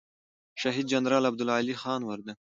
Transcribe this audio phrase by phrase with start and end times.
[0.61, 2.37] شهید جنرال عبدالعلي خان وردگ